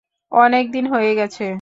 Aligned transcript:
অনেক 0.31 0.65
দিন 0.73 0.85
হয়ে 0.93 1.11
গেছে। 1.19 1.45